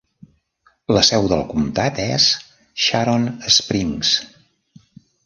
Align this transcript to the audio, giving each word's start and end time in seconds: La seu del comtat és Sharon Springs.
La 0.97 1.01
seu 1.09 1.27
del 1.33 1.43
comtat 1.51 2.01
és 2.05 2.25
Sharon 2.87 3.29
Springs. 3.57 4.15